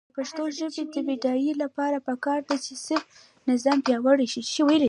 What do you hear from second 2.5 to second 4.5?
چې صرفي نظام پیاوړی شي.